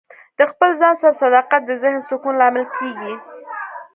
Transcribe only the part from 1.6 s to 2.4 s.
د ذهن سکون